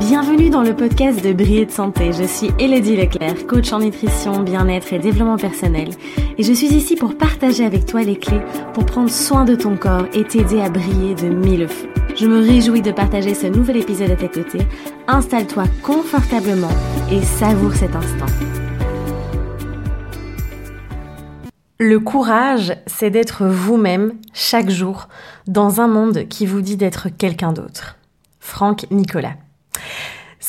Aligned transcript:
Bienvenue 0.00 0.48
dans 0.48 0.62
le 0.62 0.74
podcast 0.74 1.22
de 1.22 1.34
Briller 1.34 1.66
de 1.66 1.70
Santé. 1.70 2.12
Je 2.14 2.24
suis 2.24 2.50
Elodie 2.58 2.96
Leclerc, 2.96 3.46
coach 3.46 3.70
en 3.70 3.80
nutrition, 3.80 4.40
bien-être 4.40 4.94
et 4.94 4.98
développement 4.98 5.36
personnel. 5.36 5.90
Et 6.38 6.42
je 6.42 6.54
suis 6.54 6.68
ici 6.68 6.96
pour 6.96 7.18
partager 7.18 7.66
avec 7.66 7.84
toi 7.84 8.02
les 8.02 8.18
clés 8.18 8.40
pour 8.72 8.86
prendre 8.86 9.10
soin 9.10 9.44
de 9.44 9.54
ton 9.54 9.76
corps 9.76 10.06
et 10.14 10.24
t'aider 10.24 10.62
à 10.62 10.70
briller 10.70 11.14
de 11.14 11.28
mille 11.28 11.68
feux. 11.68 11.90
Je 12.16 12.26
me 12.26 12.40
réjouis 12.40 12.80
de 12.80 12.92
partager 12.92 13.34
ce 13.34 13.46
nouvel 13.46 13.76
épisode 13.76 14.10
à 14.10 14.16
tes 14.16 14.30
côtés. 14.30 14.66
Installe-toi 15.06 15.64
confortablement 15.82 16.72
et 17.12 17.20
savoure 17.20 17.74
cet 17.74 17.94
instant. 17.94 18.32
Le 21.78 22.00
courage, 22.00 22.74
c'est 22.86 23.10
d'être 23.10 23.44
vous-même 23.44 24.14
chaque 24.32 24.70
jour 24.70 25.08
dans 25.46 25.82
un 25.82 25.88
monde 25.88 26.26
qui 26.26 26.46
vous 26.46 26.62
dit 26.62 26.78
d'être 26.78 27.10
quelqu'un 27.10 27.52
d'autre. 27.52 27.98
Franck 28.40 28.86
Nicolas. 28.90 29.34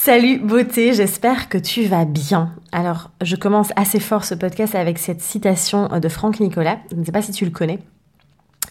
Salut 0.03 0.39
beauté, 0.39 0.93
j'espère 0.93 1.47
que 1.47 1.59
tu 1.59 1.83
vas 1.83 2.05
bien. 2.05 2.55
Alors, 2.71 3.11
je 3.21 3.35
commence 3.35 3.69
assez 3.75 3.99
fort 3.99 4.25
ce 4.25 4.33
podcast 4.33 4.73
avec 4.73 4.97
cette 4.97 5.21
citation 5.21 5.89
de 5.89 6.09
Franck 6.09 6.39
Nicolas. 6.39 6.79
Je 6.89 6.95
ne 6.95 7.05
sais 7.05 7.11
pas 7.11 7.21
si 7.21 7.31
tu 7.31 7.45
le 7.45 7.51
connais. 7.51 7.77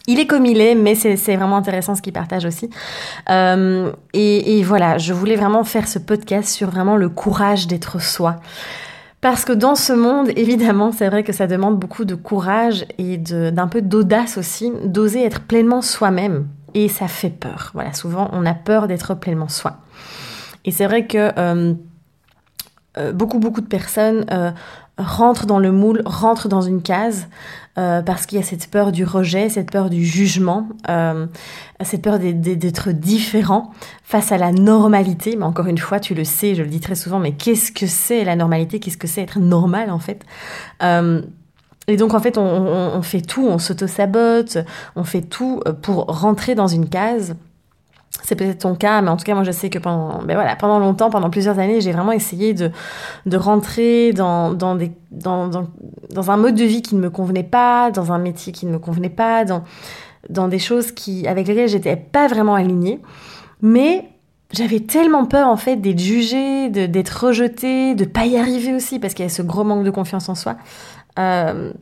Il 0.08 0.18
est 0.18 0.26
comme 0.26 0.44
il 0.44 0.60
est, 0.60 0.74
mais 0.74 0.96
c'est 0.96 1.14
vraiment 1.36 1.56
intéressant 1.56 1.94
ce 1.94 2.02
qu'il 2.02 2.12
partage 2.12 2.44
aussi. 2.44 2.68
Euh, 3.28 3.92
et, 4.12 4.60
voilà, 4.64 4.98
je 4.98 5.12
voulais 5.12 5.36
vraiment 5.36 5.62
faire 5.62 5.86
ce 5.86 6.00
podcast 6.00 6.48
sur 6.48 6.68
vraiment 6.68 6.96
le 6.96 7.08
courage 7.08 7.68
d'être 7.68 8.02
soi. 8.02 8.40
Parce 9.20 9.44
que 9.44 9.52
dans 9.52 9.76
ce 9.76 9.92
monde, 9.92 10.30
évidemment, 10.36 10.90
c'est 10.90 11.08
vrai 11.08 11.22
que 11.22 11.32
ça 11.32 11.46
demande 11.46 11.78
beaucoup 11.78 12.04
de 12.04 12.16
courage 12.16 12.86
et 12.98 13.18
d'un 13.18 13.68
peu 13.68 13.82
d'audace 13.82 14.36
aussi, 14.36 14.72
d'oser 14.84 15.24
être 15.24 15.42
pleinement 15.42 15.80
soi-même. 15.80 16.48
Et 16.74 16.88
ça 16.88 17.06
fait 17.06 17.30
peur. 17.30 17.70
Voilà, 17.74 17.92
souvent, 17.92 18.30
on 18.32 18.44
a 18.46 18.54
peur 18.54 18.88
d'être 18.88 19.14
pleinement 19.14 19.48
soi. 19.48 19.76
Et 20.64 20.70
c'est 20.70 20.86
vrai 20.86 21.06
que 21.06 21.32
euh, 21.38 21.74
euh, 22.98 23.12
beaucoup, 23.12 23.38
beaucoup 23.38 23.60
de 23.60 23.66
personnes 23.66 24.26
euh, 24.30 24.50
rentrent 24.98 25.46
dans 25.46 25.58
le 25.58 25.72
moule, 25.72 26.02
rentrent 26.04 26.48
dans 26.48 26.62
une 26.62 26.82
case, 26.82 27.28
parce 28.04 28.26
qu'il 28.26 28.36
y 28.36 28.42
a 28.42 28.44
cette 28.44 28.66
peur 28.66 28.92
du 28.92 29.06
rejet, 29.06 29.48
cette 29.48 29.70
peur 29.70 29.88
du 29.88 30.04
jugement, 30.04 30.68
cette 31.80 32.02
peur 32.02 32.18
d'être 32.18 32.90
différent 32.90 33.70
face 34.04 34.32
à 34.32 34.36
la 34.36 34.52
normalité. 34.52 35.34
Mais 35.34 35.44
encore 35.44 35.66
une 35.66 35.78
fois, 35.78 35.98
tu 35.98 36.14
le 36.14 36.24
sais, 36.24 36.54
je 36.54 36.62
le 36.62 36.68
dis 36.68 36.80
très 36.80 36.94
souvent, 36.94 37.18
mais 37.18 37.32
qu'est-ce 37.32 37.72
que 37.72 37.86
c'est 37.86 38.22
la 38.24 38.36
normalité? 38.36 38.80
Qu'est-ce 38.80 38.98
que 38.98 39.06
c'est 39.06 39.22
être 39.22 39.38
normal 39.38 39.90
en 39.90 39.98
fait? 39.98 40.26
Et 41.88 41.96
donc 41.96 42.12
en 42.12 42.20
fait, 42.20 42.36
on, 42.36 42.42
on 42.42 43.00
fait 43.00 43.22
tout, 43.22 43.48
on 43.48 43.56
s'auto-sabote, 43.56 44.58
on 44.94 45.04
fait 45.04 45.22
tout 45.22 45.62
pour 45.80 46.04
rentrer 46.04 46.54
dans 46.54 46.68
une 46.68 46.86
case 46.86 47.34
c'est 48.22 48.34
peut-être 48.34 48.58
ton 48.58 48.74
cas, 48.74 49.00
mais 49.02 49.08
en 49.08 49.16
tout 49.16 49.24
cas, 49.24 49.34
moi, 49.34 49.44
je 49.44 49.52
sais 49.52 49.70
que 49.70 49.78
pendant, 49.78 50.22
ben 50.22 50.36
longtemps, 50.80 51.10
pendant 51.10 51.30
plusieurs 51.30 51.58
années, 51.58 51.80
j'ai 51.80 51.92
vraiment 51.92 52.12
essayé 52.12 52.54
de, 52.54 52.70
de 53.26 53.36
rentrer 53.36 54.12
dans, 54.12 54.56
un 54.56 56.36
mode 56.36 56.54
de 56.54 56.64
vie 56.64 56.82
qui 56.82 56.96
ne 56.96 57.00
me 57.00 57.10
convenait 57.10 57.44
pas, 57.44 57.90
dans 57.90 58.12
un 58.12 58.18
métier 58.18 58.52
qui 58.52 58.66
ne 58.66 58.72
me 58.72 58.78
convenait 58.78 59.10
pas, 59.10 59.44
dans, 59.44 59.62
dans 60.28 60.48
des 60.48 60.58
choses 60.58 60.92
qui, 60.92 61.26
avec 61.28 61.46
lesquelles 61.46 61.68
j'étais 61.68 61.96
pas 61.96 62.26
vraiment 62.26 62.54
alignée. 62.54 63.00
Mais 63.62 64.08
j'avais 64.52 64.80
tellement 64.80 65.26
peur, 65.26 65.46
en 65.46 65.56
fait, 65.56 65.76
d'être 65.76 66.00
jugée, 66.00 66.68
d'être 66.68 67.26
rejetée, 67.26 67.94
de 67.94 68.04
pas 68.04 68.26
y 68.26 68.36
arriver 68.36 68.74
aussi, 68.74 68.98
parce 68.98 69.14
qu'il 69.14 69.24
y 69.24 69.26
a 69.26 69.30
ce 69.30 69.42
gros 69.42 69.62
manque 69.62 69.84
de 69.84 69.90
confiance 69.90 70.28
en 70.28 70.34
soi. 70.34 70.56
Euh, 71.18 71.72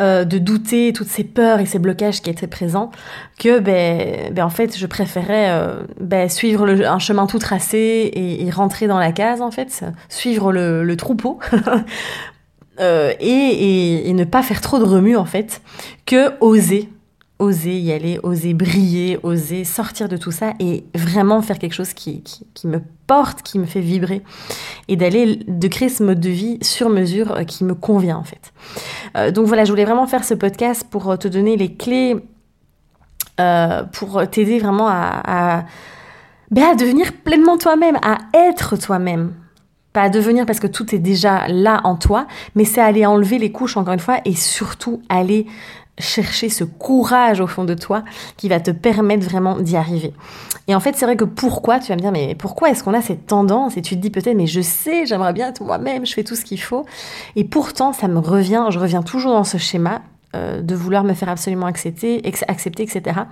euh, 0.00 0.24
de 0.24 0.38
douter, 0.38 0.92
toutes 0.94 1.08
ces 1.08 1.24
peurs 1.24 1.60
et 1.60 1.66
ces 1.66 1.78
blocages 1.78 2.22
qui 2.22 2.30
étaient 2.30 2.46
présents, 2.46 2.90
que 3.38 3.58
ben, 3.58 4.32
ben 4.32 4.44
en 4.44 4.50
fait 4.50 4.76
je 4.78 4.86
préférais 4.86 5.50
euh, 5.50 5.82
ben, 6.00 6.28
suivre 6.28 6.68
un 6.68 6.98
chemin 6.98 7.26
tout 7.26 7.38
tracé 7.38 8.10
et, 8.14 8.50
rentrer 8.50 8.86
dans 8.86 8.98
la 8.98 9.12
case 9.12 9.42
en 9.42 9.50
fait, 9.50 9.84
suivre 10.08 10.52
le, 10.52 10.96
troupeau. 10.96 11.38
Euh, 12.78 13.12
et, 13.20 14.08
et, 14.08 14.12
ne 14.14 14.24
pas 14.24 14.42
faire 14.42 14.62
trop 14.62 14.78
de 14.78 14.84
remue 14.84 15.14
en 15.14 15.26
fait, 15.26 15.60
que 16.06 16.32
oser 16.40 16.88
oser 17.40 17.78
y 17.78 17.90
aller, 17.90 18.20
oser 18.22 18.54
briller, 18.54 19.18
oser 19.22 19.64
sortir 19.64 20.08
de 20.08 20.16
tout 20.16 20.30
ça 20.30 20.52
et 20.60 20.84
vraiment 20.94 21.42
faire 21.42 21.58
quelque 21.58 21.72
chose 21.72 21.94
qui, 21.94 22.22
qui, 22.22 22.66
me 22.66 22.80
porte, 23.06 23.42
qui 23.42 23.58
me 23.58 23.64
fait 23.66 23.80
vibrer 23.80 24.22
et 24.88 24.96
d'aller, 24.96 25.36
de 25.48 25.68
créer 25.68 25.88
ce 25.88 26.04
mode 26.04 26.20
de 26.20 26.28
vie 26.28 26.58
sur 26.62 26.90
mesure 26.90 27.32
euh, 27.32 27.44
qui 27.44 27.64
me 27.64 27.74
convient 27.74 28.18
en 28.18 28.24
fait. 28.24 28.52
Euh, 29.16 29.30
donc 29.30 29.46
voilà, 29.46 29.64
je 29.64 29.70
voulais 29.70 29.86
vraiment 29.86 30.06
faire 30.06 30.22
ce 30.22 30.34
podcast 30.34 30.86
pour 30.88 31.18
te 31.18 31.26
donner 31.26 31.56
les 31.56 31.74
clés, 31.74 32.16
euh, 33.40 33.82
pour 33.84 34.28
t'aider 34.28 34.58
vraiment 34.58 34.88
à, 34.88 35.64
ben, 36.50 36.64
à 36.64 36.74
devenir 36.74 37.12
pleinement 37.24 37.56
toi-même, 37.56 37.96
à 38.02 38.18
être 38.34 38.76
toi-même. 38.76 39.32
Pas 39.92 40.02
à 40.02 40.08
devenir 40.08 40.46
parce 40.46 40.60
que 40.60 40.68
tout 40.68 40.94
est 40.94 41.00
déjà 41.00 41.48
là 41.48 41.80
en 41.82 41.96
toi, 41.96 42.26
mais 42.54 42.64
c'est 42.64 42.80
aller 42.80 43.06
enlever 43.06 43.38
les 43.38 43.50
couches 43.50 43.76
encore 43.76 43.94
une 43.94 43.98
fois 43.98 44.18
et 44.24 44.36
surtout 44.36 45.02
aller 45.08 45.46
chercher 45.98 46.48
ce 46.48 46.64
courage 46.64 47.40
au 47.40 47.46
fond 47.46 47.64
de 47.64 47.74
toi 47.74 48.04
qui 48.36 48.48
va 48.48 48.60
te 48.60 48.70
permettre 48.70 49.24
vraiment 49.24 49.58
d'y 49.58 49.76
arriver. 49.76 50.12
Et 50.68 50.74
en 50.74 50.80
fait, 50.80 50.96
c'est 50.96 51.04
vrai 51.04 51.16
que 51.16 51.24
pourquoi, 51.24 51.78
tu 51.78 51.88
vas 51.88 51.96
me 51.96 52.00
dire, 52.00 52.12
mais 52.12 52.34
pourquoi 52.34 52.70
est-ce 52.70 52.84
qu'on 52.84 52.94
a 52.94 53.02
cette 53.02 53.26
tendance? 53.26 53.76
Et 53.76 53.82
tu 53.82 53.96
te 53.96 54.00
dis 54.00 54.10
peut-être, 54.10 54.36
mais 54.36 54.46
je 54.46 54.60
sais, 54.60 55.06
j'aimerais 55.06 55.32
bien 55.32 55.48
être 55.48 55.62
moi-même, 55.62 56.06
je 56.06 56.14
fais 56.14 56.24
tout 56.24 56.36
ce 56.36 56.44
qu'il 56.44 56.60
faut. 56.60 56.86
Et 57.36 57.44
pourtant, 57.44 57.92
ça 57.92 58.08
me 58.08 58.18
revient, 58.18 58.66
je 58.70 58.78
reviens 58.78 59.02
toujours 59.02 59.32
dans 59.32 59.44
ce 59.44 59.58
schéma 59.58 60.02
euh, 60.36 60.62
de 60.62 60.74
vouloir 60.76 61.02
me 61.02 61.12
faire 61.14 61.28
absolument 61.28 61.66
accepter, 61.66 62.22
accepter 62.46 62.84
etc. 62.84 63.22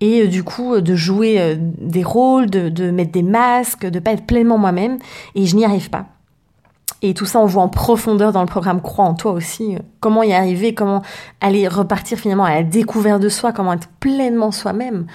Et 0.00 0.22
euh, 0.22 0.28
du 0.28 0.44
coup, 0.44 0.74
euh, 0.74 0.80
de 0.80 0.94
jouer 0.94 1.58
des 1.58 2.04
rôles, 2.04 2.48
de, 2.48 2.68
de 2.68 2.92
mettre 2.92 3.10
des 3.10 3.24
masques, 3.24 3.84
de 3.84 3.98
pas 3.98 4.12
être 4.12 4.26
pleinement 4.26 4.56
moi-même. 4.56 4.98
Et 5.34 5.46
je 5.46 5.56
n'y 5.56 5.64
arrive 5.64 5.90
pas. 5.90 6.06
Et 7.02 7.14
tout 7.14 7.24
ça, 7.24 7.40
on 7.40 7.46
voit 7.46 7.62
en 7.62 7.68
profondeur 7.68 8.32
dans 8.32 8.40
le 8.40 8.46
programme 8.46 8.82
Croix 8.82 9.06
en 9.06 9.14
toi 9.14 9.32
aussi. 9.32 9.74
Euh, 9.74 9.78
comment 10.00 10.22
y 10.22 10.32
arriver, 10.32 10.74
comment 10.74 11.02
aller 11.40 11.66
repartir 11.66 12.18
finalement 12.18 12.44
à 12.44 12.54
la 12.54 12.62
découverte 12.62 13.22
de 13.22 13.28
soi, 13.28 13.52
comment 13.52 13.72
être 13.72 13.88
pleinement 14.00 14.50
soi-même. 14.50 15.06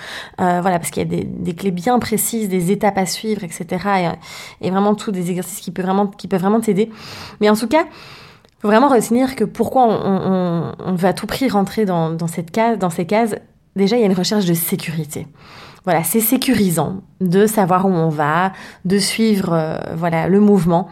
Euh, 0.41 0.59
voilà, 0.61 0.79
parce 0.79 0.89
qu'il 0.89 1.03
y 1.03 1.05
a 1.05 1.09
des, 1.09 1.23
des, 1.23 1.53
clés 1.53 1.71
bien 1.71 1.99
précises, 1.99 2.49
des 2.49 2.71
étapes 2.71 2.97
à 2.97 3.05
suivre, 3.05 3.43
etc. 3.43 4.15
Et, 4.61 4.67
et 4.67 4.71
vraiment 4.71 4.95
tous 4.95 5.11
des 5.11 5.29
exercices 5.29 5.59
qui 5.59 5.71
peuvent 5.71 5.85
vraiment, 5.85 6.07
qui 6.07 6.27
peuvent 6.27 6.41
vraiment 6.41 6.59
t'aider. 6.59 6.89
Mais 7.39 7.49
en 7.49 7.55
tout 7.55 7.67
cas, 7.67 7.85
faut 8.59 8.67
vraiment 8.67 8.87
retenir 8.87 9.35
que 9.35 9.43
pourquoi 9.43 9.83
on, 9.83 9.91
on, 9.91 10.71
on 10.79 10.95
va 10.95 11.09
à 11.09 11.13
tout 11.13 11.27
prix 11.27 11.47
rentrer 11.49 11.85
dans, 11.85 12.09
dans 12.09 12.27
cette 12.27 12.51
case, 12.51 12.79
dans 12.79 12.89
ces 12.89 13.05
cases. 13.05 13.35
Déjà, 13.75 13.97
il 13.97 14.01
y 14.01 14.03
a 14.03 14.07
une 14.07 14.13
recherche 14.13 14.45
de 14.45 14.53
sécurité 14.53 15.27
voilà, 15.85 16.03
c'est 16.03 16.19
sécurisant 16.19 17.01
de 17.21 17.45
savoir 17.45 17.85
où 17.85 17.89
on 17.89 18.09
va, 18.09 18.51
de 18.83 18.97
suivre 18.97 19.53
euh, 19.53 19.77
voilà 19.95 20.27
le 20.27 20.39
mouvement. 20.39 20.89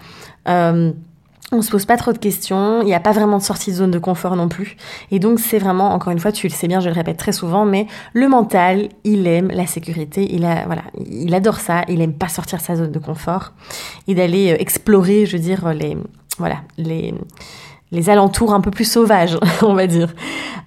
Euh, 0.48 0.92
on 1.52 1.62
se 1.62 1.70
pose 1.70 1.86
pas 1.86 1.98
trop 1.98 2.14
de 2.14 2.18
questions, 2.18 2.82
il 2.82 2.86
n'y 2.86 2.96
a 2.96 3.00
pas 3.00 3.12
vraiment 3.12 3.38
de 3.38 3.44
sortie 3.44 3.72
de 3.72 3.76
zone 3.76 3.92
de 3.92 4.00
confort 4.00 4.36
non 4.36 4.48
plus. 4.48 4.76
Et 5.12 5.20
donc 5.20 5.40
c'est 5.40 5.60
vraiment, 5.60 5.94
encore 5.94 6.12
une 6.12 6.20
fois, 6.20 6.32
tu 6.32 6.48
le 6.48 6.54
sais 6.54 6.68
bien, 6.68 6.80
je 6.80 6.90
le 6.90 6.96
répète 6.96 7.18
très 7.18 7.32
souvent, 7.32 7.66
mais 7.66 7.88
le 8.14 8.28
mental, 8.28 8.90
il 9.04 9.28
aime 9.28 9.50
la 9.50 9.68
sécurité, 9.68 10.28
il 10.34 10.46
a, 10.46 10.66
voilà, 10.66 10.84
il 11.06 11.34
adore 11.34 11.60
ça, 11.60 11.84
il 11.90 12.02
aime 12.02 12.14
pas 12.14 12.30
sortir 12.30 12.60
sa 12.60 12.76
zone 12.76 12.92
de 12.92 13.00
confort 13.00 13.54
et 14.08 14.16
d'aller 14.16 14.54
euh, 14.54 14.56
explorer, 14.60 15.26
je 15.26 15.38
veux 15.38 15.44
dire, 15.44 15.74
les, 15.74 15.98
voilà, 16.38 16.58
les, 16.78 17.14
les 17.94 18.09
alentours 18.09 18.54
un 18.54 18.59
peu 18.59 18.72
plus 18.72 18.90
sauvages, 18.90 19.38
on 19.62 19.76
va 19.76 19.88
dire. 19.88 20.14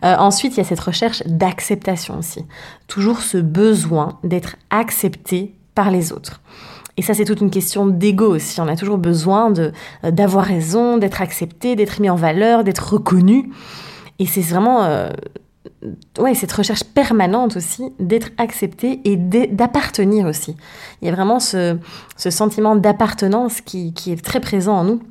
Euh, 0.05 0.17
ensuite, 0.17 0.55
il 0.55 0.59
y 0.59 0.61
a 0.61 0.65
cette 0.65 0.81
recherche 0.81 1.23
d'acceptation 1.27 2.19
aussi. 2.19 2.47
Toujours 2.87 3.21
ce 3.21 3.37
besoin 3.37 4.19
d'être 4.25 4.57
accepté 4.71 5.55
par 5.75 5.91
les 5.91 6.13
autres. 6.13 6.41
Et 6.97 7.03
ça, 7.03 7.13
c'est 7.13 7.25
toute 7.25 7.41
une 7.41 7.51
question 7.51 7.87
d'ego 7.87 8.35
aussi. 8.35 8.61
On 8.61 8.69
a 8.69 8.77
toujours 8.77 8.97
besoin 8.97 9.53
euh, 9.59 9.73
d'avoir 10.11 10.47
raison, 10.47 10.97
d'être 10.97 11.21
accepté, 11.21 11.77
d'être 11.77 12.01
mis 12.01 12.09
en 12.09 12.15
valeur, 12.15 12.65
d'être 12.65 12.93
reconnu. 12.95 13.51
Et 14.19 14.27
c'est 14.27 14.41
vraiment 14.41 14.85
euh, 14.85 15.11
ouais, 16.19 16.35
cette 16.35 16.53
recherche 16.53 16.85
permanente 16.85 17.57
aussi 17.57 17.93
d'être 17.99 18.31
accepté 18.39 19.01
et 19.05 19.17
d'appartenir 19.17 20.27
aussi. 20.27 20.57
Il 21.03 21.07
y 21.07 21.11
a 21.11 21.15
vraiment 21.15 21.41
ce, 21.41 21.77
ce 22.17 22.31
sentiment 22.31 22.77
d'appartenance 22.77 23.61
qui, 23.61 23.93
qui 23.93 24.13
est 24.13 24.25
très 24.25 24.41
présent 24.41 24.77
en 24.77 24.85
nous. 24.85 25.03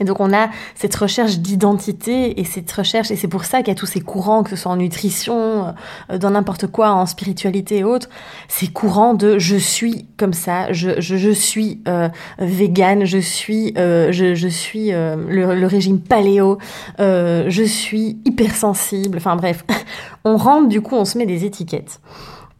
Et 0.00 0.04
donc 0.04 0.18
on 0.18 0.32
a 0.32 0.48
cette 0.74 0.96
recherche 0.96 1.38
d'identité 1.38 2.40
et 2.40 2.44
cette 2.44 2.72
recherche, 2.72 3.10
et 3.10 3.16
c'est 3.16 3.28
pour 3.28 3.44
ça 3.44 3.58
qu'il 3.58 3.68
y 3.68 3.70
a 3.70 3.74
tous 3.74 3.86
ces 3.86 4.00
courants, 4.00 4.42
que 4.42 4.50
ce 4.50 4.56
soit 4.56 4.72
en 4.72 4.76
nutrition, 4.76 5.74
euh, 6.10 6.18
dans 6.18 6.30
n'importe 6.30 6.66
quoi, 6.66 6.92
en 6.92 7.06
spiritualité 7.06 7.78
et 7.78 7.84
autres, 7.84 8.08
ces 8.48 8.68
courants 8.68 9.14
de 9.14 9.38
je 9.38 9.56
suis 9.56 10.06
comme 10.16 10.32
ça, 10.32 10.72
je, 10.72 11.00
je, 11.00 11.16
je 11.16 11.30
suis 11.30 11.82
euh, 11.86 12.08
vegan, 12.38 13.04
je 13.04 13.18
suis, 13.18 13.74
euh, 13.76 14.10
je, 14.10 14.34
je, 14.34 14.48
suis 14.48 14.92
euh, 14.92 15.16
le, 15.28 15.54
le, 15.54 15.66
régime 15.66 16.00
paléo, 16.00 16.58
euh, 16.98 17.44
je 17.48 17.62
suis 17.62 18.18
hypersensible, 18.24 19.18
enfin 19.18 19.36
bref, 19.36 19.64
on 20.24 20.36
rentre 20.36 20.68
du 20.68 20.80
coup, 20.80 20.96
on 20.96 21.04
se 21.04 21.18
met 21.18 21.26
des 21.26 21.44
étiquettes. 21.44 22.00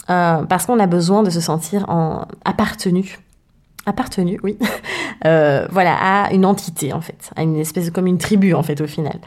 parce 0.07 0.67
qu'on 0.67 0.79
a 0.79 0.87
besoin 0.87 1.23
de 1.23 1.31
se 1.31 1.41
sentir 1.41 1.89
en 1.89 2.27
appartenu 2.45 3.19
appartenu, 3.91 4.41
oui, 4.43 4.59
euh, 5.27 5.67
voilà, 5.71 5.95
à 6.01 6.33
une 6.33 6.47
entité 6.47 6.93
en 6.93 7.01
fait, 7.01 7.31
à 7.37 7.43
une 7.43 7.57
espèce 7.57 7.91
comme 7.91 8.07
une 8.07 8.19
tribu 8.19 8.55
en 8.55 8.63
fait 8.63 8.81
au 8.81 8.87
final. 8.87 9.19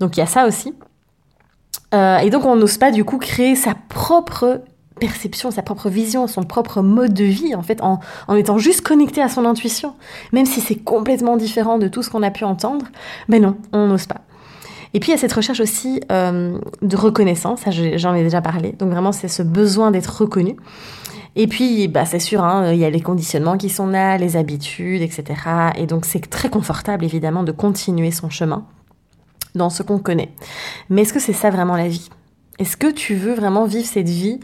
Donc 0.00 0.16
il 0.16 0.20
y 0.20 0.22
a 0.22 0.26
ça 0.26 0.46
aussi. 0.46 0.74
Euh, 1.94 2.18
et 2.18 2.30
donc 2.30 2.44
on 2.44 2.56
n'ose 2.56 2.78
pas 2.78 2.90
du 2.90 3.04
coup 3.04 3.18
créer 3.18 3.54
sa 3.54 3.74
propre 3.88 4.62
perception, 4.98 5.50
sa 5.50 5.62
propre 5.62 5.88
vision, 5.88 6.26
son 6.26 6.42
propre 6.42 6.82
mode 6.82 7.14
de 7.14 7.24
vie, 7.24 7.54
en 7.54 7.62
fait, 7.62 7.80
en, 7.82 8.00
étant 8.34 8.58
juste 8.58 8.80
connecté 8.80 9.22
à 9.22 9.28
son 9.28 9.44
intuition, 9.44 9.94
même 10.32 10.46
si 10.46 10.60
c'est 10.60 10.76
complètement 10.76 11.36
différent 11.36 11.78
de 11.78 11.88
tout 11.88 12.02
ce 12.02 12.10
qu'on 12.10 12.22
a 12.22 12.30
pu 12.30 12.44
entendre, 12.44 12.86
mais 13.28 13.38
non, 13.38 13.56
on 13.72 13.86
n'ose 13.86 14.06
pas. 14.06 14.22
Et 14.94 15.00
puis 15.00 15.10
il 15.10 15.14
y 15.14 15.14
a 15.14 15.20
cette 15.20 15.32
recherche 15.32 15.60
aussi 15.60 16.00
euh, 16.10 16.58
de 16.80 16.96
reconnaissance, 16.96 17.60
j'en 17.96 18.14
ai 18.14 18.22
déjà 18.22 18.40
parlé, 18.40 18.72
donc 18.72 18.90
vraiment 18.90 19.12
c'est 19.12 19.28
ce 19.28 19.42
besoin 19.42 19.90
d'être 19.90 20.22
reconnu. 20.22 20.56
Et 21.36 21.46
puis, 21.46 21.86
bah, 21.86 22.06
c'est 22.06 22.18
sûr, 22.18 22.42
hein, 22.42 22.72
il 22.72 22.78
y 22.78 22.84
a 22.84 22.90
les 22.90 23.02
conditionnements 23.02 23.58
qui 23.58 23.68
sont 23.68 23.86
là, 23.86 24.16
les 24.16 24.36
habitudes, 24.36 25.02
etc. 25.02 25.24
Et 25.76 25.86
donc, 25.86 26.06
c'est 26.06 26.30
très 26.30 26.48
confortable, 26.48 27.04
évidemment, 27.04 27.42
de 27.42 27.52
continuer 27.52 28.10
son 28.10 28.30
chemin 28.30 28.64
dans 29.54 29.68
ce 29.68 29.82
qu'on 29.82 29.98
connaît. 29.98 30.32
Mais 30.88 31.02
est-ce 31.02 31.12
que 31.12 31.20
c'est 31.20 31.34
ça 31.34 31.50
vraiment 31.50 31.76
la 31.76 31.88
vie? 31.88 32.08
Est-ce 32.58 32.78
que 32.78 32.90
tu 32.90 33.14
veux 33.14 33.34
vraiment 33.34 33.66
vivre 33.66 33.86
cette 33.86 34.08
vie 34.08 34.40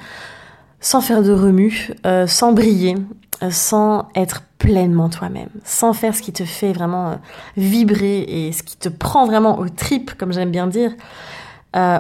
sans 0.81 1.01
faire 1.01 1.23
de 1.23 1.33
remue, 1.33 1.93
euh, 2.05 2.27
sans 2.27 2.53
briller, 2.53 2.97
euh, 3.43 3.51
sans 3.51 4.09
être 4.15 4.43
pleinement 4.59 5.09
toi-même, 5.09 5.49
sans 5.65 5.95
faire 5.95 6.15
ce 6.15 6.21
qui 6.21 6.33
te 6.33 6.45
fait 6.45 6.73
vraiment 6.73 7.11
euh, 7.11 7.15
vibrer 7.57 8.21
et 8.29 8.53
ce 8.53 8.63
qui 8.63 8.77
te 8.77 8.91
prend 8.91 9.25
vraiment 9.25 9.59
au 9.59 9.69
trip, 9.69 10.15
comme 10.19 10.33
j'aime 10.33 10.51
bien 10.51 10.67
dire 10.67 10.93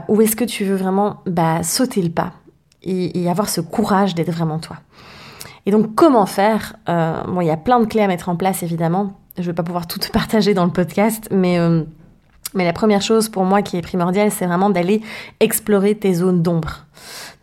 Ou 0.08 0.20
est-ce 0.20 0.36
que 0.36 0.44
tu 0.44 0.64
veux 0.64 0.76
vraiment 0.76 1.20
bah, 1.24 1.62
sauter 1.62 2.02
le 2.02 2.10
pas? 2.10 2.32
Et, 2.84 3.28
avoir 3.28 3.48
ce 3.48 3.60
courage 3.60 4.14
d'être 4.14 4.30
vraiment 4.30 4.58
toi. 4.58 4.76
Et 5.66 5.70
donc 5.70 5.94
comment 5.94 6.26
faire 6.26 6.76
euh, 6.88 7.22
Bon, 7.24 7.40
il 7.40 7.46
y 7.46 7.50
a 7.50 7.56
plein 7.56 7.80
de 7.80 7.86
clés 7.86 8.02
à 8.02 8.08
mettre 8.08 8.28
en 8.28 8.36
place 8.36 8.62
évidemment. 8.62 9.12
Je 9.36 9.42
ne 9.42 9.46
vais 9.46 9.52
pas 9.52 9.62
pouvoir 9.62 9.86
tout 9.86 10.00
partager 10.12 10.54
dans 10.54 10.64
le 10.64 10.70
podcast, 10.70 11.28
mais 11.30 11.58
euh, 11.58 11.82
mais 12.54 12.64
la 12.64 12.72
première 12.74 13.00
chose 13.00 13.28
pour 13.28 13.44
moi 13.44 13.62
qui 13.62 13.78
est 13.78 13.82
primordiale, 13.82 14.30
c'est 14.30 14.46
vraiment 14.46 14.68
d'aller 14.68 15.00
explorer 15.40 15.94
tes 15.94 16.12
zones 16.12 16.42
d'ombre. 16.42 16.84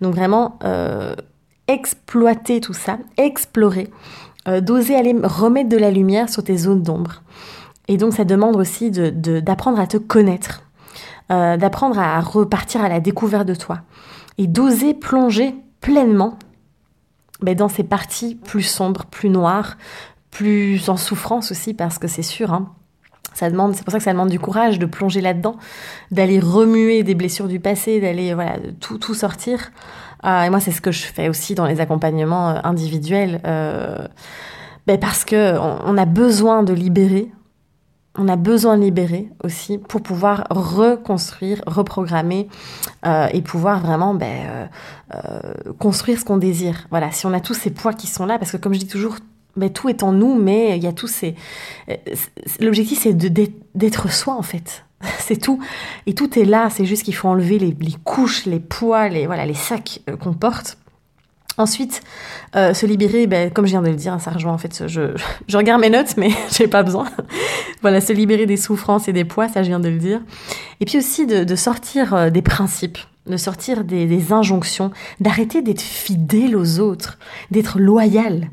Donc 0.01 0.13
vraiment 0.13 0.59
euh, 0.63 1.15
exploiter 1.67 2.61
tout 2.61 2.73
ça, 2.73 2.99
explorer, 3.17 3.89
d'oser 4.61 4.95
aller 4.95 5.15
remettre 5.23 5.69
de 5.69 5.77
la 5.77 5.91
lumière 5.91 6.29
sur 6.29 6.43
tes 6.43 6.57
zones 6.57 6.83
d'ombre. 6.83 7.21
Et 7.87 7.97
donc 7.97 8.13
ça 8.13 8.23
demande 8.23 8.55
aussi 8.55 8.91
d'apprendre 8.91 9.79
à 9.79 9.87
te 9.87 9.97
connaître, 9.97 10.63
d'apprendre 11.29 11.99
à 11.99 12.19
repartir 12.21 12.83
à 12.83 12.89
la 12.89 12.99
découverte 12.99 13.47
de 13.47 13.55
toi 13.55 13.81
et 14.39 14.47
d'oser 14.47 14.95
plonger 14.95 15.53
pleinement 15.79 16.39
mais 17.41 17.55
dans 17.55 17.69
ces 17.69 17.83
parties 17.83 18.35
plus 18.35 18.63
sombres, 18.63 19.05
plus 19.05 19.29
noires, 19.29 19.77
plus 20.31 20.89
en 20.89 20.97
souffrance 20.97 21.51
aussi, 21.51 21.73
parce 21.73 21.97
que 21.97 22.07
c'est 22.07 22.21
sûr, 22.21 22.53
hein, 22.53 22.73
ça 23.33 23.49
demande, 23.49 23.75
c'est 23.75 23.83
pour 23.83 23.91
ça 23.91 23.99
que 23.99 24.03
ça 24.03 24.11
demande 24.11 24.29
du 24.29 24.39
courage 24.39 24.79
de 24.79 24.85
plonger 24.85 25.21
là-dedans, 25.21 25.55
d'aller 26.11 26.39
remuer 26.39 27.03
des 27.03 27.15
blessures 27.15 27.47
du 27.47 27.59
passé, 27.59 28.01
d'aller 28.01 28.33
voilà 28.33 28.57
tout 28.79 28.97
tout 28.97 29.13
sortir. 29.13 29.71
Euh, 30.25 30.43
et 30.43 30.49
moi, 30.49 30.59
c'est 30.59 30.71
ce 30.71 30.81
que 30.81 30.91
je 30.91 31.03
fais 31.03 31.29
aussi 31.29 31.55
dans 31.55 31.65
les 31.65 31.79
accompagnements 31.79 32.49
euh, 32.49 32.59
individuels, 32.63 33.39
euh, 33.45 34.05
ben 34.85 34.99
parce 34.99 35.23
que 35.23 35.57
on, 35.57 35.97
a 35.97 36.05
besoin 36.05 36.63
de 36.63 36.73
libérer 36.73 37.31
on 38.19 38.27
a 38.27 38.35
besoin 38.35 38.77
de 38.77 38.83
libérer 38.83 39.29
aussi 39.43 39.77
pour 39.77 40.01
pouvoir 40.01 40.45
reconstruire, 40.49 41.61
reprogrammer 41.65 42.49
euh, 43.05 43.27
et 43.31 43.41
pouvoir 43.41 43.79
vraiment 43.79 44.13
ben, 44.13 44.45
euh, 44.45 44.65
euh, 45.15 45.73
construire 45.79 46.19
ce 46.19 46.25
qu'on 46.25 46.37
désire. 46.37 46.85
Voilà, 46.89 47.11
si 47.11 47.25
on 47.25 47.33
a 47.33 47.39
tous 47.39 47.53
ces 47.53 47.69
poids 47.69 47.93
qui 47.93 48.07
sont 48.07 48.25
là, 48.25 48.37
parce 48.37 48.51
que 48.51 48.57
comme 48.57 48.73
je 48.73 48.79
dis 48.79 48.87
toujours, 48.87 49.15
ben, 49.55 49.69
tout 49.69 49.87
est 49.87 50.03
en 50.03 50.11
nous, 50.11 50.35
mais 50.35 50.75
il 50.75 50.83
y 50.83 50.87
a 50.87 50.91
tous 50.91 51.07
ces... 51.07 51.35
L'objectif, 52.59 52.99
c'est 52.99 53.13
d'être 53.13 54.11
soi, 54.11 54.35
en 54.35 54.43
fait. 54.43 54.83
C'est 55.19 55.37
tout. 55.37 55.61
Et 56.05 56.13
tout 56.13 56.37
est 56.37 56.43
là, 56.43 56.69
c'est 56.69 56.83
juste 56.83 57.03
qu'il 57.03 57.15
faut 57.15 57.29
enlever 57.29 57.57
les, 57.57 57.73
les, 57.79 57.95
couches, 58.03 58.45
les 58.45 58.59
poids, 58.59 59.07
les, 59.07 59.27
voilà, 59.27 59.45
les 59.45 59.53
sacs 59.53 60.01
qu'on 60.19 60.33
porte 60.33 60.77
Ensuite, 61.59 62.01
euh, 62.55 62.73
se 62.73 62.85
libérer, 62.85 63.27
ben, 63.27 63.51
comme 63.51 63.65
je 63.65 63.71
viens 63.71 63.81
de 63.81 63.89
le 63.89 63.95
dire, 63.95 64.17
ça 64.21 64.31
rejoint 64.31 64.53
en 64.53 64.57
fait, 64.57 64.87
je, 64.87 65.11
je 65.45 65.57
regarde 65.57 65.81
mes 65.81 65.89
notes, 65.89 66.15
mais 66.15 66.29
j'ai 66.51 66.69
pas 66.69 66.83
besoin. 66.83 67.05
voilà, 67.81 67.99
se 67.99 68.13
libérer 68.13 68.45
des 68.45 68.55
souffrances 68.55 69.09
et 69.09 69.13
des 69.13 69.25
poids, 69.25 69.49
ça 69.49 69.61
je 69.61 69.67
viens 69.67 69.81
de 69.81 69.89
le 69.89 69.97
dire. 69.97 70.21
Et 70.79 70.85
puis 70.85 70.97
aussi 70.97 71.27
de, 71.27 71.55
sortir 71.57 72.13
euh, 72.13 72.29
des 72.29 72.41
principes, 72.41 72.97
de 73.27 73.35
sortir 73.35 73.83
des, 73.83 74.31
injonctions, 74.31 74.91
d'arrêter 75.19 75.61
d'être 75.61 75.81
fidèle 75.81 76.55
aux 76.55 76.79
autres, 76.79 77.19
d'être 77.51 77.77
loyal. 77.77 78.49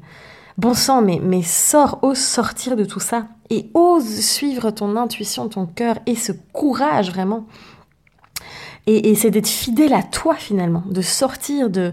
Bon 0.59 0.75
sang, 0.75 1.00
mais, 1.00 1.20
mais 1.23 1.43
sors, 1.43 2.00
ose 2.02 2.19
sortir 2.19 2.75
de 2.75 2.85
tout 2.85 2.99
ça 2.99 3.29
et 3.50 3.70
ose 3.75 4.19
suivre 4.19 4.73
ton 4.73 4.97
intuition, 4.97 5.49
ton 5.49 5.67
cœur 5.67 5.97
et 6.06 6.17
ce 6.17 6.32
courage 6.52 7.12
vraiment. 7.12 7.47
Et 8.88 9.17
c'est 9.17 9.31
d'être 9.31 9.49
fidèle 9.49 9.94
à 9.94 10.02
toi 10.05 10.37
finalement, 10.37 10.85
de 10.88 11.02
sortir 11.02 11.70
de, 11.70 11.93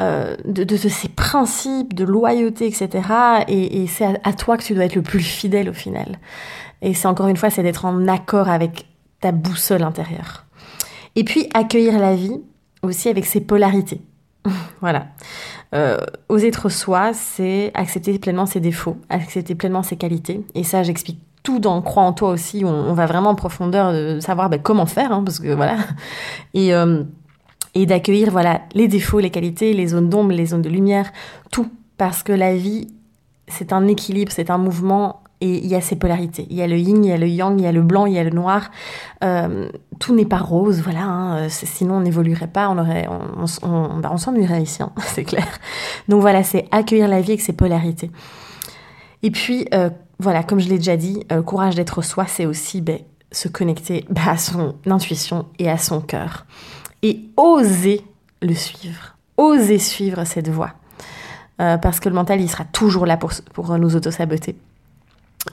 euh, 0.00 0.36
de, 0.44 0.62
de, 0.62 0.76
ces 0.76 1.08
principes 1.08 1.92
de 1.92 2.04
loyauté, 2.04 2.66
etc. 2.66 2.88
Et, 3.48 3.82
et 3.82 3.86
c'est 3.88 4.04
à, 4.22 4.32
toi 4.32 4.56
que 4.56 4.62
tu 4.62 4.74
dois 4.74 4.84
être 4.84 4.94
le 4.94 5.02
plus 5.02 5.20
fidèle 5.20 5.68
au 5.68 5.72
final. 5.72 6.18
Et 6.82 6.94
c'est 6.94 7.08
encore 7.08 7.26
une 7.26 7.36
fois, 7.36 7.50
c'est 7.50 7.64
d'être 7.64 7.84
en 7.84 8.06
accord 8.06 8.48
avec 8.48 8.86
ta 9.20 9.32
boussole 9.32 9.82
intérieure. 9.82 10.44
Et 11.16 11.24
puis 11.24 11.48
accueillir 11.52 11.98
la 11.98 12.14
vie 12.14 12.40
aussi 12.82 13.08
avec 13.08 13.26
ses 13.26 13.40
polarités. 13.40 14.00
voilà. 14.80 15.08
Euh, 15.74 15.98
oser 16.28 16.46
être 16.46 16.68
soi, 16.68 17.12
c'est 17.12 17.72
accepter 17.74 18.18
pleinement 18.20 18.46
ses 18.46 18.60
défauts, 18.60 18.96
accepter 19.08 19.54
pleinement 19.54 19.82
ses 19.82 19.96
qualités. 19.96 20.46
Et 20.54 20.62
ça, 20.62 20.84
j'explique 20.84 21.18
tout 21.42 21.58
dans 21.58 21.82
Crois 21.82 22.04
en 22.04 22.12
toi 22.12 22.30
aussi, 22.30 22.64
où 22.64 22.68
on, 22.68 22.92
va 22.94 23.06
vraiment 23.06 23.30
en 23.30 23.34
profondeur 23.34 23.92
de 23.92 24.20
savoir 24.20 24.48
ben, 24.48 24.60
comment 24.60 24.86
faire, 24.86 25.12
hein, 25.12 25.22
parce 25.24 25.40
que 25.40 25.52
voilà. 25.52 25.76
Et, 26.54 26.74
euh, 26.74 27.02
et 27.82 27.86
d'accueillir 27.86 28.30
voilà 28.30 28.62
les 28.74 28.88
défauts, 28.88 29.20
les 29.20 29.30
qualités, 29.30 29.72
les 29.72 29.88
zones 29.88 30.08
d'ombre, 30.08 30.32
les 30.32 30.46
zones 30.46 30.62
de 30.62 30.68
lumière, 30.68 31.12
tout 31.52 31.68
parce 31.96 32.22
que 32.22 32.32
la 32.32 32.56
vie 32.56 32.88
c'est 33.46 33.72
un 33.72 33.86
équilibre, 33.86 34.32
c'est 34.32 34.50
un 34.50 34.58
mouvement 34.58 35.22
et 35.40 35.58
il 35.58 35.66
y 35.66 35.76
a 35.76 35.80
ces 35.80 35.96
polarités. 35.96 36.46
Il 36.50 36.56
y 36.56 36.62
a 36.62 36.66
le 36.66 36.76
yin, 36.76 37.04
il 37.04 37.08
y 37.08 37.12
a 37.12 37.16
le 37.16 37.28
yang, 37.28 37.58
il 37.58 37.64
y 37.64 37.66
a 37.66 37.72
le 37.72 37.82
blanc, 37.82 38.06
il 38.06 38.14
y 38.14 38.18
a 38.18 38.24
le 38.24 38.30
noir. 38.30 38.70
Euh, 39.22 39.70
tout 40.00 40.14
n'est 40.14 40.26
pas 40.26 40.38
rose, 40.38 40.82
voilà. 40.82 41.04
Hein, 41.04 41.48
sinon, 41.48 41.98
on 41.98 42.00
n'évoluerait 42.00 42.48
pas, 42.48 42.68
on 42.68 42.76
aurait, 42.76 43.06
on, 43.08 43.44
on, 43.62 43.98
bah, 44.00 44.10
on 44.12 44.16
s'ennuierait 44.16 44.62
ici, 44.62 44.82
hein, 44.82 44.90
c'est 44.98 45.24
clair. 45.24 45.46
Donc 46.08 46.20
voilà, 46.20 46.42
c'est 46.42 46.66
accueillir 46.72 47.06
la 47.06 47.20
vie 47.20 47.32
avec 47.32 47.40
ses 47.40 47.52
polarités. 47.52 48.10
Et 49.22 49.30
puis, 49.30 49.66
euh, 49.74 49.90
voilà, 50.18 50.42
comme 50.42 50.58
je 50.58 50.68
l'ai 50.68 50.78
déjà 50.78 50.96
dit, 50.96 51.24
euh, 51.30 51.42
courage 51.42 51.76
d'être 51.76 52.02
soi, 52.02 52.26
c'est 52.26 52.46
aussi 52.46 52.80
ben, 52.80 52.98
se 53.30 53.46
connecter 53.46 54.06
bah, 54.10 54.30
à 54.32 54.36
son 54.36 54.74
intuition 54.86 55.46
et 55.60 55.70
à 55.70 55.78
son 55.78 56.00
cœur 56.00 56.46
et 57.02 57.20
oser 57.36 58.04
le 58.42 58.54
suivre, 58.54 59.16
oser 59.36 59.78
suivre 59.78 60.24
cette 60.24 60.48
voie. 60.48 60.74
Euh, 61.60 61.76
parce 61.76 61.98
que 61.98 62.08
le 62.08 62.14
mental, 62.14 62.40
il 62.40 62.48
sera 62.48 62.64
toujours 62.64 63.04
là 63.06 63.16
pour, 63.16 63.32
pour 63.52 63.76
nous 63.78 63.96
auto-saboter. 63.96 64.56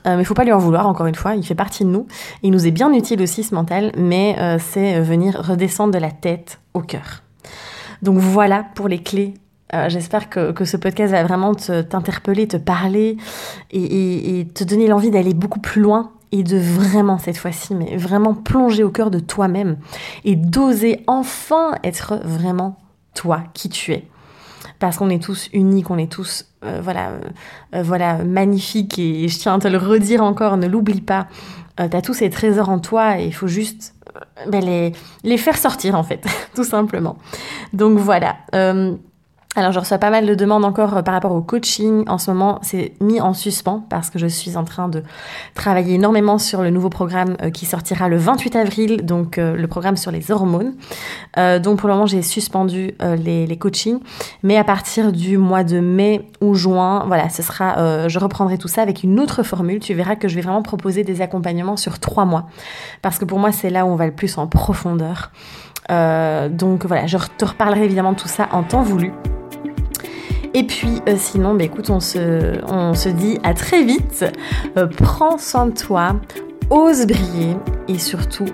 Euh, 0.06 0.16
mais 0.16 0.22
il 0.22 0.24
faut 0.24 0.34
pas 0.34 0.44
lui 0.44 0.52
en 0.52 0.58
vouloir, 0.58 0.86
encore 0.86 1.06
une 1.06 1.14
fois, 1.14 1.34
il 1.34 1.44
fait 1.44 1.54
partie 1.54 1.84
de 1.84 1.90
nous. 1.90 2.06
Il 2.42 2.52
nous 2.52 2.66
est 2.66 2.70
bien 2.70 2.92
utile 2.92 3.20
aussi, 3.22 3.42
ce 3.42 3.54
mental, 3.54 3.92
mais 3.96 4.36
euh, 4.38 4.58
c'est 4.60 5.00
venir 5.00 5.40
redescendre 5.42 5.92
de 5.92 5.98
la 5.98 6.10
tête 6.10 6.60
au 6.74 6.80
cœur. 6.80 7.22
Donc 8.02 8.18
voilà 8.18 8.64
pour 8.74 8.88
les 8.88 9.02
clés. 9.02 9.34
J'espère 9.88 10.30
que, 10.30 10.52
que, 10.52 10.64
ce 10.64 10.76
podcast 10.76 11.12
va 11.12 11.24
vraiment 11.24 11.52
t'interpeller, 11.54 12.46
te, 12.46 12.56
parler 12.56 13.16
et, 13.72 13.82
et, 13.82 14.40
et 14.40 14.46
te 14.46 14.62
donner 14.62 14.86
l'envie 14.86 15.10
d'aller 15.10 15.34
beaucoup 15.34 15.58
plus 15.58 15.82
loin 15.82 16.12
et 16.32 16.42
de 16.42 16.58
vraiment 16.58 17.18
cette 17.18 17.38
fois-ci, 17.38 17.74
mais 17.74 17.96
vraiment 17.96 18.34
plonger 18.34 18.82
au 18.82 18.90
cœur 18.90 19.10
de 19.10 19.18
toi-même 19.18 19.76
et 20.24 20.36
d'oser 20.36 21.04
enfin 21.06 21.72
être 21.84 22.20
vraiment 22.24 22.78
toi, 23.14 23.44
qui 23.54 23.68
tu 23.68 23.92
es. 23.92 24.08
Parce 24.78 24.98
qu'on 24.98 25.08
est 25.08 25.22
tous 25.22 25.48
uniques, 25.52 25.90
on 25.90 25.98
est 25.98 26.10
tous 26.10 26.46
euh, 26.64 26.80
voilà, 26.82 27.12
euh, 27.74 27.82
voilà 27.82 28.18
magnifiques 28.24 28.98
et 28.98 29.28
je 29.28 29.38
tiens 29.38 29.54
à 29.54 29.58
te 29.58 29.68
le 29.68 29.78
redire 29.78 30.22
encore, 30.22 30.56
ne 30.56 30.66
l'oublie 30.66 31.00
pas. 31.00 31.28
Euh, 31.80 31.88
tu 31.88 31.96
as 31.96 32.02
tous 32.02 32.14
ces 32.14 32.30
trésors 32.30 32.68
en 32.68 32.78
toi 32.78 33.20
et 33.20 33.26
il 33.26 33.34
faut 33.34 33.46
juste 33.46 33.94
ben, 34.48 34.64
les, 34.64 34.92
les 35.24 35.38
faire 35.38 35.56
sortir 35.56 35.94
en 35.94 36.02
fait, 36.02 36.26
tout 36.54 36.64
simplement. 36.64 37.16
Donc 37.72 37.98
voilà. 37.98 38.36
Alors 39.58 39.72
je 39.72 39.78
reçois 39.78 39.96
pas 39.96 40.10
mal 40.10 40.26
de 40.26 40.34
demandes 40.34 40.66
encore 40.66 40.98
euh, 40.98 41.02
par 41.02 41.14
rapport 41.14 41.32
au 41.32 41.40
coaching. 41.40 42.04
En 42.08 42.18
ce 42.18 42.30
moment, 42.30 42.58
c'est 42.60 42.92
mis 43.00 43.22
en 43.22 43.32
suspens 43.32 43.86
parce 43.88 44.10
que 44.10 44.18
je 44.18 44.26
suis 44.26 44.58
en 44.58 44.64
train 44.64 44.90
de 44.90 45.02
travailler 45.54 45.94
énormément 45.94 46.36
sur 46.36 46.62
le 46.62 46.68
nouveau 46.68 46.90
programme 46.90 47.38
euh, 47.40 47.48
qui 47.48 47.64
sortira 47.64 48.10
le 48.10 48.18
28 48.18 48.54
avril, 48.54 49.06
donc 49.06 49.38
euh, 49.38 49.56
le 49.56 49.66
programme 49.66 49.96
sur 49.96 50.10
les 50.10 50.30
hormones. 50.30 50.74
donc 51.36 51.78
pour 51.78 51.88
le 51.88 51.94
moment, 51.94 52.06
j'ai 52.06 52.20
suspendu 52.20 52.94
les, 53.00 53.46
les, 53.46 53.56
coachings, 53.56 54.00
mais 54.42 54.56
à 54.56 54.64
partir 54.64 55.12
du 55.12 55.38
mois 55.38 55.64
de 55.64 55.80
mai 55.80 56.28
ou 56.42 56.54
juin, 56.54 57.04
voilà, 57.06 57.28
ce 57.30 57.42
sera, 57.42 58.08
je 58.08 58.18
reprendrai 58.18 58.58
tout 58.58 58.68
ça 58.68 58.82
avec 58.82 59.02
une 59.02 59.18
autre 59.20 59.42
formule. 59.42 59.80
Tu 59.80 59.94
verras 59.94 60.16
que 60.16 60.28
je 60.28 60.34
vais 60.34 60.40
vraiment 60.40 60.62
proposer 60.62 61.04
des 61.04 61.22
accompagnements 61.22 61.76
sur 61.76 61.98
trois 61.98 62.24
mois 62.24 62.46
parce 63.02 63.18
que 63.18 63.24
pour 63.24 63.38
moi, 63.38 63.52
c'est 63.52 63.70
là 63.70 63.86
où 63.86 63.88
on 63.88 63.96
va 63.96 64.06
le 64.06 64.14
plus 64.14 64.36
en 64.38 64.46
profondeur. 64.46 65.30
donc 65.88 66.84
voilà, 66.84 67.06
je 67.06 67.16
te 67.38 67.44
reparlerai 67.44 67.84
évidemment 67.84 68.12
de 68.12 68.18
tout 68.18 68.28
ça 68.28 68.48
en 68.52 68.62
temps 68.62 68.82
voulu. 68.82 69.12
Et 70.56 70.64
puis 70.64 71.02
euh, 71.06 71.16
sinon, 71.18 71.54
bah, 71.54 71.64
écoute, 71.64 71.90
on 71.90 72.00
se, 72.00 73.08
dit 73.10 73.38
à 73.44 73.52
très 73.52 73.84
vite. 73.84 74.24
Euh, 74.78 74.86
prends 74.86 75.36
soin 75.36 75.66
de 75.66 75.74
toi, 75.74 76.16
ose 76.70 77.06
briller 77.06 77.56
et 77.88 77.98
surtout, 77.98 78.46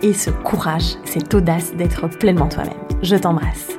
et 0.00 0.12
ce 0.12 0.30
courage, 0.30 0.94
cette 1.04 1.34
audace 1.34 1.74
d'être 1.74 2.08
pleinement 2.08 2.48
toi-même. 2.48 2.72
Je 3.02 3.16
t'embrasse. 3.16 3.77